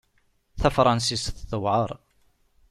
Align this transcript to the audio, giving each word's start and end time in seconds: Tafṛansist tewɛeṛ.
Tafṛansist 0.59 1.37
tewɛeṛ. 1.49 1.89